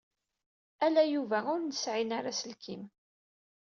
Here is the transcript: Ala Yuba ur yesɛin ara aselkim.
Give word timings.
Ala 0.85 1.03
Yuba 1.13 1.37
ur 1.53 1.59
yesɛin 1.63 2.11
ara 2.17 2.29
aselkim. 2.33 2.83